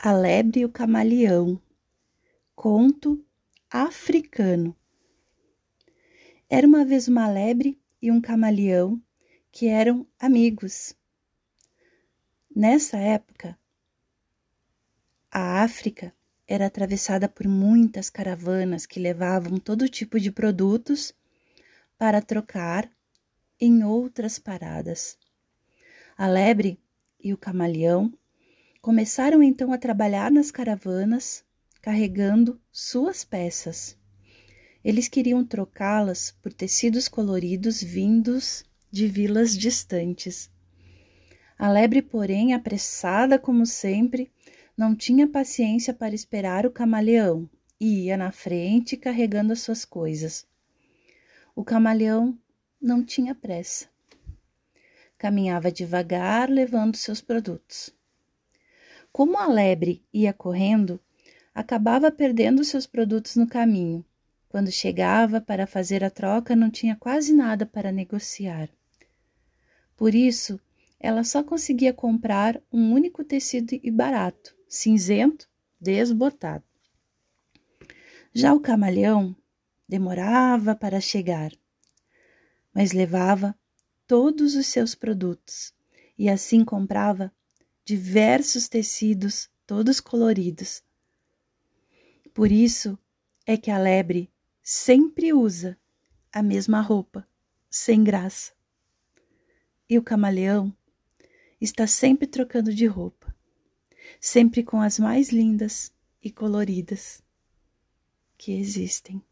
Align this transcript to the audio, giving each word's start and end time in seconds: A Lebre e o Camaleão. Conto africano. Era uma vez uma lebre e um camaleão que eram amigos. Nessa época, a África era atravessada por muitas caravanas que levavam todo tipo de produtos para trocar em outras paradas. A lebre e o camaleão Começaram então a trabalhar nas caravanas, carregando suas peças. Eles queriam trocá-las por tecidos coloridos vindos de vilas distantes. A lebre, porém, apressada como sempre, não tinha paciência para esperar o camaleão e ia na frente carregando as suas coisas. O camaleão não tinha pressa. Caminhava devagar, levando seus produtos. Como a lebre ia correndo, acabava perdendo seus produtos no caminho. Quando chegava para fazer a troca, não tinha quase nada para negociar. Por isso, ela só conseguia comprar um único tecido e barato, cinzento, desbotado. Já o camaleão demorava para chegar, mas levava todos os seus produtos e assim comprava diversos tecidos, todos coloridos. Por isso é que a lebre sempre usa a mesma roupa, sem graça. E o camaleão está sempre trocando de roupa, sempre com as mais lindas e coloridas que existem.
A 0.00 0.12
Lebre 0.12 0.60
e 0.60 0.64
o 0.64 0.68
Camaleão. 0.68 1.60
Conto 2.54 3.20
africano. 3.68 4.76
Era 6.48 6.64
uma 6.68 6.84
vez 6.84 7.08
uma 7.08 7.28
lebre 7.28 7.76
e 8.00 8.08
um 8.12 8.20
camaleão 8.20 9.02
que 9.50 9.66
eram 9.66 10.06
amigos. 10.16 10.94
Nessa 12.54 12.96
época, 12.96 13.58
a 15.32 15.64
África 15.64 16.14
era 16.46 16.66
atravessada 16.66 17.28
por 17.28 17.48
muitas 17.48 18.08
caravanas 18.08 18.86
que 18.86 19.00
levavam 19.00 19.58
todo 19.58 19.88
tipo 19.88 20.20
de 20.20 20.30
produtos 20.30 21.12
para 21.98 22.22
trocar 22.22 22.88
em 23.60 23.82
outras 23.82 24.38
paradas. 24.38 25.18
A 26.16 26.28
lebre 26.28 26.80
e 27.18 27.32
o 27.32 27.36
camaleão 27.36 28.16
Começaram 28.80 29.42
então 29.42 29.72
a 29.72 29.78
trabalhar 29.78 30.30
nas 30.30 30.52
caravanas, 30.52 31.44
carregando 31.82 32.60
suas 32.70 33.24
peças. 33.24 33.98
Eles 34.84 35.08
queriam 35.08 35.44
trocá-las 35.44 36.30
por 36.40 36.52
tecidos 36.52 37.08
coloridos 37.08 37.82
vindos 37.82 38.64
de 38.90 39.08
vilas 39.08 39.56
distantes. 39.56 40.48
A 41.58 41.68
lebre, 41.68 42.00
porém, 42.00 42.54
apressada 42.54 43.36
como 43.36 43.66
sempre, 43.66 44.30
não 44.76 44.94
tinha 44.94 45.26
paciência 45.26 45.92
para 45.92 46.14
esperar 46.14 46.64
o 46.64 46.70
camaleão 46.70 47.50
e 47.80 48.04
ia 48.04 48.16
na 48.16 48.30
frente 48.30 48.96
carregando 48.96 49.52
as 49.52 49.60
suas 49.60 49.84
coisas. 49.84 50.46
O 51.54 51.64
camaleão 51.64 52.38
não 52.80 53.04
tinha 53.04 53.34
pressa. 53.34 53.88
Caminhava 55.18 55.72
devagar, 55.72 56.48
levando 56.48 56.96
seus 56.96 57.20
produtos. 57.20 57.97
Como 59.12 59.38
a 59.38 59.46
lebre 59.46 60.02
ia 60.12 60.32
correndo, 60.32 61.00
acabava 61.54 62.10
perdendo 62.10 62.64
seus 62.64 62.86
produtos 62.86 63.36
no 63.36 63.46
caminho. 63.46 64.04
Quando 64.48 64.70
chegava 64.70 65.40
para 65.40 65.66
fazer 65.66 66.02
a 66.02 66.10
troca, 66.10 66.56
não 66.56 66.70
tinha 66.70 66.96
quase 66.96 67.34
nada 67.34 67.66
para 67.66 67.92
negociar. 67.92 68.68
Por 69.96 70.14
isso, 70.14 70.60
ela 71.00 71.24
só 71.24 71.42
conseguia 71.42 71.92
comprar 71.92 72.60
um 72.72 72.92
único 72.92 73.24
tecido 73.24 73.78
e 73.82 73.90
barato, 73.90 74.54
cinzento, 74.68 75.48
desbotado. 75.80 76.64
Já 78.32 78.52
o 78.54 78.60
camaleão 78.60 79.34
demorava 79.88 80.74
para 80.74 81.00
chegar, 81.00 81.52
mas 82.72 82.92
levava 82.92 83.54
todos 84.06 84.54
os 84.54 84.66
seus 84.66 84.94
produtos 84.94 85.74
e 86.16 86.28
assim 86.28 86.64
comprava 86.64 87.32
diversos 87.88 88.68
tecidos, 88.68 89.48
todos 89.66 89.98
coloridos. 89.98 90.82
Por 92.34 92.52
isso 92.52 92.98
é 93.46 93.56
que 93.56 93.70
a 93.70 93.78
lebre 93.78 94.30
sempre 94.62 95.32
usa 95.32 95.74
a 96.30 96.42
mesma 96.42 96.82
roupa, 96.82 97.26
sem 97.70 98.04
graça. 98.04 98.52
E 99.88 99.96
o 99.96 100.02
camaleão 100.02 100.70
está 101.58 101.86
sempre 101.86 102.26
trocando 102.26 102.74
de 102.74 102.84
roupa, 102.84 103.34
sempre 104.20 104.62
com 104.62 104.82
as 104.82 104.98
mais 104.98 105.30
lindas 105.30 105.90
e 106.22 106.30
coloridas 106.30 107.22
que 108.36 108.52
existem. 108.52 109.22